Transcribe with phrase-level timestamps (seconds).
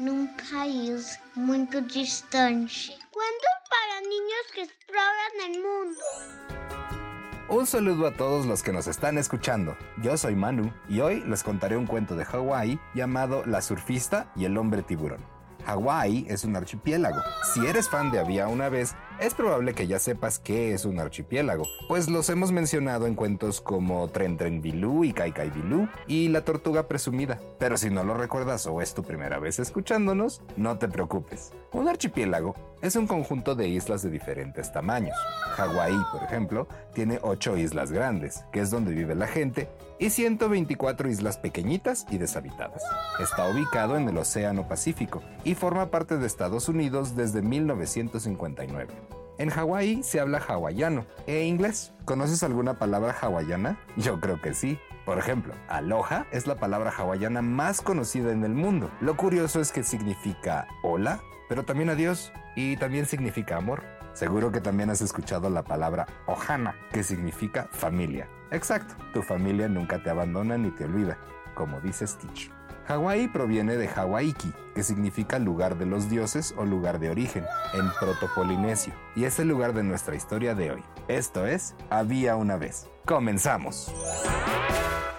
[0.00, 2.96] num país muito distante.
[3.12, 6.00] Cuentos para niños que exploran el mundo.
[7.50, 9.76] Un saludo a todos los que nos están escuchando.
[10.02, 14.46] Yo soy Manu y hoy les contaré un cuento de Hawái llamado La surfista y
[14.46, 15.20] el hombre tiburón.
[15.66, 17.20] Hawái es un archipiélago.
[17.52, 20.98] Si eres fan de Había una vez, es probable que ya sepas qué es un
[20.98, 25.88] archipiélago, pues los hemos mencionado en cuentos como Tren Tren Bilú y Kai Kai Bilú
[26.06, 27.38] y La Tortuga Presumida.
[27.58, 31.52] Pero si no lo recuerdas o es tu primera vez escuchándonos, no te preocupes.
[31.72, 35.16] Un archipiélago es un conjunto de islas de diferentes tamaños.
[35.56, 41.10] Hawái, por ejemplo, tiene 8 islas grandes, que es donde vive la gente, y 124
[41.10, 42.82] islas pequeñitas y deshabitadas.
[43.20, 49.09] Está ubicado en el Océano Pacífico y forma parte de Estados Unidos desde 1959.
[49.40, 51.94] En Hawái se habla hawaiano e inglés.
[52.04, 53.78] ¿Conoces alguna palabra hawaiana?
[53.96, 54.78] Yo creo que sí.
[55.06, 58.90] Por ejemplo, aloha es la palabra hawaiana más conocida en el mundo.
[59.00, 63.82] Lo curioso es que significa hola, pero también adiós y también significa amor.
[64.12, 68.28] Seguro que también has escuchado la palabra ohana, que significa familia.
[68.50, 71.16] Exacto, tu familia nunca te abandona ni te olvida,
[71.54, 72.50] como dice Stitch.
[72.90, 77.88] Hawái proviene de Hawaiki, que significa lugar de los dioses o lugar de origen, en
[78.00, 80.82] protopolinesio, y es el lugar de nuestra historia de hoy.
[81.06, 82.90] Esto es Había una vez.
[83.04, 83.94] ¡Comenzamos!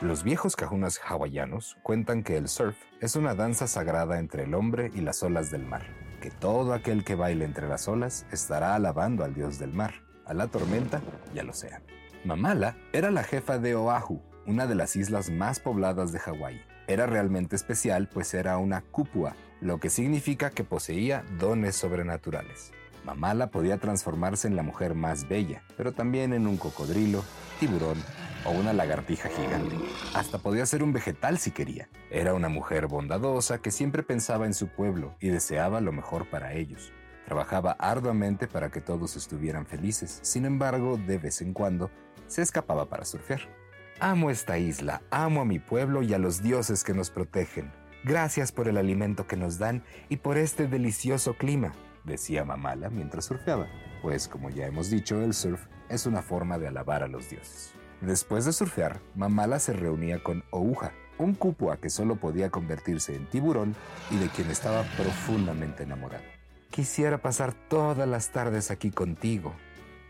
[0.00, 4.90] Los viejos cajunas hawaianos cuentan que el surf es una danza sagrada entre el hombre
[4.92, 5.86] y las olas del mar,
[6.20, 9.94] que todo aquel que baile entre las olas estará alabando al dios del mar,
[10.26, 11.84] a la tormenta y al océano.
[12.24, 16.60] Mamala era la jefa de Oahu, una de las islas más pobladas de Hawái.
[16.90, 22.72] Era realmente especial pues era una cúpua, lo que significa que poseía dones sobrenaturales.
[23.04, 27.22] Mamala podía transformarse en la mujer más bella, pero también en un cocodrilo,
[27.60, 28.02] tiburón
[28.44, 29.76] o una lagartija gigante.
[30.14, 31.88] Hasta podía ser un vegetal si quería.
[32.10, 36.54] Era una mujer bondadosa que siempre pensaba en su pueblo y deseaba lo mejor para
[36.54, 36.92] ellos.
[37.24, 41.88] Trabajaba arduamente para que todos estuvieran felices, sin embargo, de vez en cuando,
[42.26, 43.59] se escapaba para surfear.
[44.02, 47.70] Amo esta isla, amo a mi pueblo y a los dioses que nos protegen.
[48.02, 51.74] Gracias por el alimento que nos dan y por este delicioso clima,
[52.04, 53.66] decía Mamala mientras surfeaba,
[54.00, 57.74] pues como ya hemos dicho, el surf es una forma de alabar a los dioses.
[58.00, 63.28] Después de surfear, Mamala se reunía con Ouja, un cupua que solo podía convertirse en
[63.28, 63.76] tiburón
[64.10, 66.24] y de quien estaba profundamente enamorado.
[66.70, 69.52] Quisiera pasar todas las tardes aquí contigo,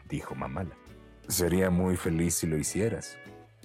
[0.08, 0.76] dijo Mamala.
[1.26, 3.18] Sería muy feliz si lo hicieras.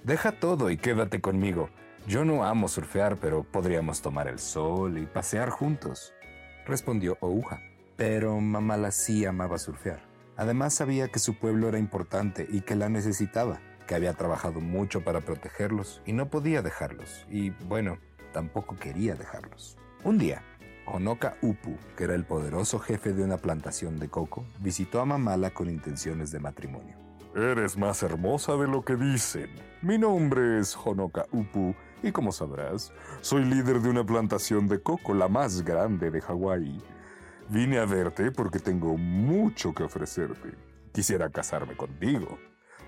[0.06, 1.72] Deja todo y quédate conmigo.
[2.06, 6.14] Yo no amo surfear, pero podríamos tomar el sol y pasear juntos,
[6.68, 7.60] respondió Ouja.
[7.96, 10.04] Pero Mamala sí amaba surfear.
[10.38, 15.04] Además sabía que su pueblo era importante y que la necesitaba, que había trabajado mucho
[15.04, 17.26] para protegerlos y no podía dejarlos.
[17.28, 17.98] Y bueno,
[18.32, 19.76] tampoco quería dejarlos.
[20.04, 20.44] Un día,
[20.86, 25.50] Honoka Upu, que era el poderoso jefe de una plantación de coco, visitó a Mamala
[25.50, 27.05] con intenciones de matrimonio.
[27.36, 29.50] Eres más hermosa de lo que dicen.
[29.82, 35.14] Mi nombre es Honoka Upu y como sabrás, soy líder de una plantación de coco,
[35.14, 36.82] la más grande de Hawái.
[37.50, 40.54] Vine a verte porque tengo mucho que ofrecerte.
[40.94, 42.38] Quisiera casarme contigo.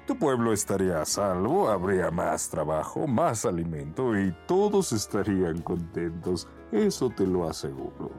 [0.06, 6.48] Tu pueblo estaría a salvo, habría más trabajo, más alimento y todos estarían contentos.
[6.72, 8.12] Eso te lo aseguro,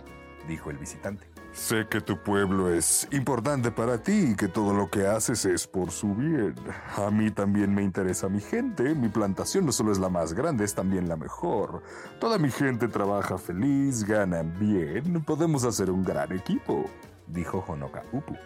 [0.46, 1.37] dijo el visitante.
[1.58, 5.66] Sé que tu pueblo es importante para ti y que todo lo que haces es
[5.66, 6.54] por su bien.
[6.96, 8.94] A mí también me interesa mi gente.
[8.94, 11.82] Mi plantación no solo es la más grande, es también la mejor.
[12.20, 15.24] Toda mi gente trabaja feliz, ganan bien.
[15.24, 16.84] Podemos hacer un gran equipo,
[17.26, 18.36] dijo Honoka Upu.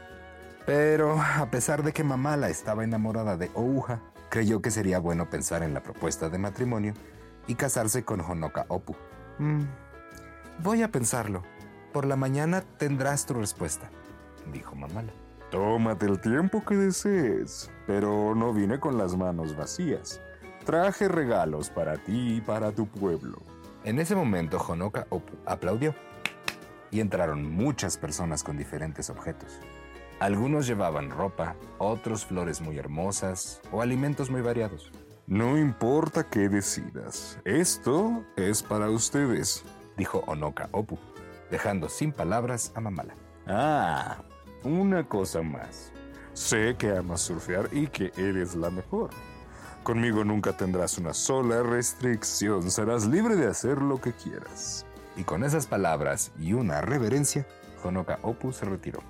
[0.64, 4.00] Pero, a pesar de que Mamala estaba enamorada de Ouja,
[4.30, 6.94] creyó que sería bueno pensar en la propuesta de matrimonio
[7.46, 8.96] y casarse con Honoka Opu.
[9.38, 9.64] Mm,
[10.62, 11.51] voy a pensarlo.
[11.92, 13.90] Por la mañana tendrás tu respuesta,
[14.50, 15.12] dijo Mamala.
[15.50, 20.18] Tómate el tiempo que desees, pero no vine con las manos vacías.
[20.64, 23.36] Traje regalos para ti y para tu pueblo.
[23.84, 25.94] En ese momento, Honoka Opu aplaudió
[26.90, 29.60] y entraron muchas personas con diferentes objetos.
[30.18, 34.90] Algunos llevaban ropa, otros flores muy hermosas o alimentos muy variados.
[35.26, 39.62] No importa qué decidas, esto es para ustedes,
[39.96, 40.98] dijo Onoka Opu,
[41.52, 43.14] dejando sin palabras a Mamala.
[43.46, 44.24] Ah,
[44.64, 45.92] una cosa más.
[46.32, 49.10] Sé que amas surfear y que eres la mejor.
[49.82, 54.86] Conmigo nunca tendrás una sola restricción, serás libre de hacer lo que quieras.
[55.14, 57.46] Y con esas palabras y una reverencia,
[57.84, 59.00] Honoka Opu se retiró.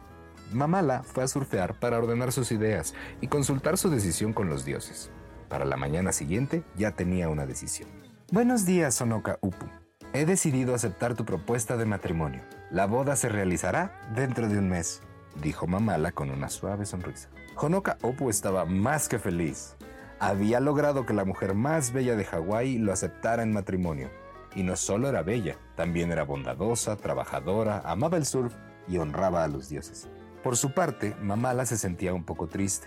[0.53, 5.11] Mamala fue a surfear para ordenar sus ideas y consultar su decisión con los dioses.
[5.49, 7.89] Para la mañana siguiente ya tenía una decisión.
[8.33, 9.82] Buenos días, Sonoka Upu.
[10.15, 12.43] He decidido aceptar tu propuesta de matrimonio.
[12.71, 15.01] La boda se realizará dentro de un mes,
[15.41, 17.31] dijo Mamala con una suave sonrisa.
[17.57, 19.75] Honoka Upu estaba más que feliz.
[20.21, 24.11] Había logrado que la mujer más bella de Hawái lo aceptara en matrimonio.
[24.55, 28.53] Y no solo era bella, también era bondadosa, trabajadora, amaba el surf
[28.87, 30.11] y honraba a los dioses.
[30.43, 32.87] Por su parte, Mamala se sentía un poco triste.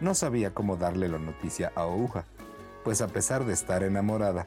[0.00, 2.26] No sabía cómo darle la noticia a Ouja,
[2.84, 4.46] pues a pesar de estar enamorada,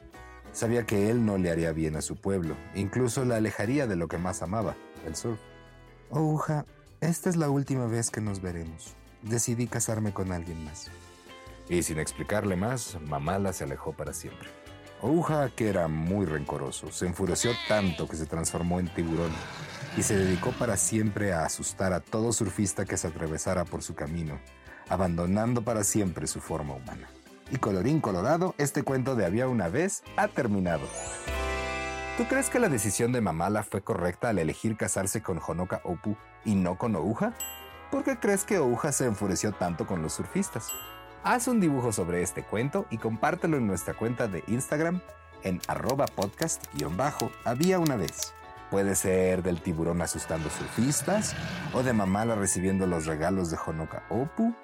[0.54, 4.08] sabía que él no le haría bien a su pueblo, incluso la alejaría de lo
[4.08, 5.38] que más amaba, el surf.
[6.10, 6.64] Ouja,
[7.00, 8.94] esta es la última vez que nos veremos.
[9.22, 10.90] Decidí casarme con alguien más.
[11.68, 14.48] Y sin explicarle más, Mamala se alejó para siempre.
[15.02, 19.32] Ouja, que era muy rencoroso, se enfureció tanto que se transformó en tiburón
[19.96, 23.94] y se dedicó para siempre a asustar a todo surfista que se atravesara por su
[23.94, 24.38] camino,
[24.88, 27.08] abandonando para siempre su forma humana.
[27.50, 30.86] Y colorín colorado, este cuento de Había una vez ha terminado.
[32.16, 36.16] ¿Tú crees que la decisión de Mamala fue correcta al elegir casarse con Honoka Opu
[36.44, 37.34] y no con Ouja?
[37.90, 40.68] ¿Por qué crees que Ouja se enfureció tanto con los surfistas?
[41.22, 45.00] Haz un dibujo sobre este cuento y compártelo en nuestra cuenta de Instagram
[45.42, 48.32] en arroba podcast-había una vez.
[48.70, 51.34] Puede ser del tiburón asustando surfistas
[51.72, 54.54] o de Mamala recibiendo los regalos de Honoka Opu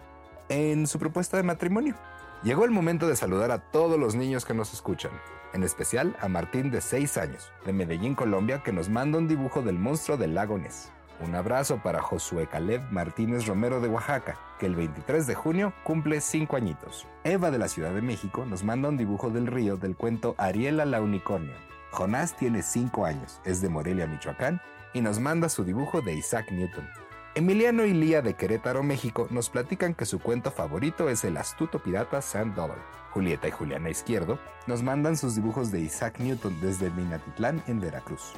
[0.49, 1.97] en su propuesta de matrimonio.
[2.43, 5.13] Llegó el momento de saludar a todos los niños que nos escuchan,
[5.53, 9.61] en especial a Martín de 6 años, de Medellín, Colombia, que nos manda un dibujo
[9.61, 10.91] del monstruo del lago Ness.
[11.21, 16.23] Un abrazo para Josué Caleb Martínez Romero de Oaxaca, que el 23 de junio cumple
[16.23, 17.07] 5 añitos.
[17.25, 20.87] Eva de la Ciudad de México nos manda un dibujo del río del cuento Ariela
[20.87, 21.53] la Unicornio.
[21.91, 24.63] Jonás tiene 5 años, es de Morelia, Michoacán,
[24.95, 26.89] y nos manda su dibujo de Isaac Newton.
[27.37, 31.79] Emiliano y Lía de Querétaro, México, nos platican que su cuento favorito es el astuto
[31.79, 32.79] pirata Sand Dollar.
[33.13, 38.33] Julieta y Juliana Izquierdo nos mandan sus dibujos de Isaac Newton desde Minatitlán, en Veracruz.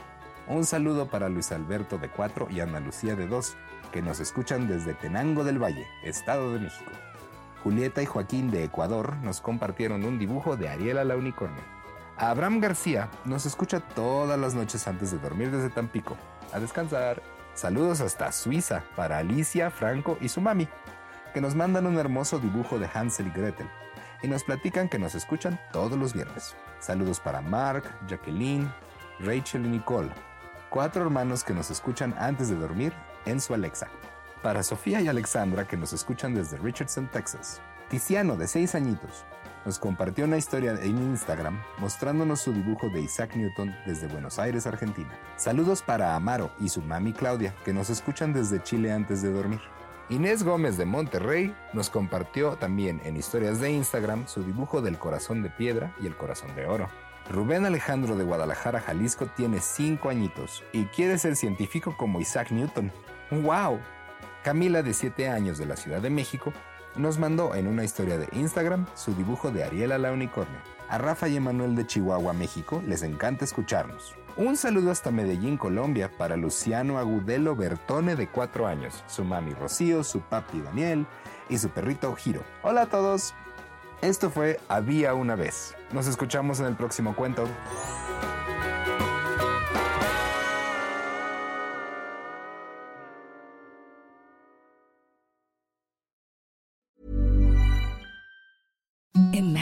[0.47, 3.57] Un saludo para Luis Alberto de 4 y Ana Lucía de 2,
[3.93, 6.91] que nos escuchan desde Tenango del Valle, Estado de México.
[7.65, 11.63] Julieta y Joaquín de Ecuador nos compartieron un dibujo de Ariela la Unicornio.
[12.19, 16.15] Abraham García nos escucha todas las noches antes de dormir desde Tampico.
[16.53, 17.23] A descansar.
[17.55, 20.69] Saludos hasta Suiza para Alicia, Franco y su mami,
[21.35, 23.69] que nos mandan un hermoso dibujo de Hansel y Gretel
[24.23, 26.55] y nos platican que nos escuchan todos los viernes.
[26.79, 28.73] Saludos para Mark, Jacqueline,
[29.21, 30.11] Rachel y Nicole,
[30.71, 32.93] cuatro hermanos que nos escuchan antes de dormir
[33.27, 33.89] en su Alexa.
[34.43, 37.61] Para Sofía y Alexandra que nos escuchan desde Richardson, Texas.
[37.89, 39.25] Tiziano, de 6 añitos,
[39.65, 44.67] nos compartió una historia en Instagram mostrándonos su dibujo de Isaac Newton desde Buenos Aires,
[44.67, 45.11] Argentina.
[45.37, 49.61] Saludos para Amaro y su mami Claudia, que nos escuchan desde Chile antes de dormir.
[50.09, 55.43] Inés Gómez de Monterrey nos compartió también en historias de Instagram su dibujo del corazón
[55.43, 56.89] de piedra y el corazón de oro.
[57.31, 62.93] Rubén Alejandro de Guadalajara, Jalisco tiene 5 añitos y quiere ser científico como Isaac Newton.
[63.31, 63.79] ¡Wow!
[64.43, 66.53] Camila de 7 años de la Ciudad de México
[66.97, 70.59] nos mandó en una historia de Instagram su dibujo de Ariela la Unicornio.
[70.89, 74.15] A Rafa y Emanuel de Chihuahua, México, les encanta escucharnos.
[74.37, 80.05] Un saludo hasta Medellín, Colombia, para Luciano Agudelo Bertone de 4 años, su mami Rocío,
[80.05, 81.07] su papi Daniel
[81.49, 82.43] y su perrito Giro.
[82.63, 83.35] Hola a todos.
[84.01, 85.75] Esto fue Había una vez.
[85.93, 87.47] Nos escuchamos en el próximo cuento.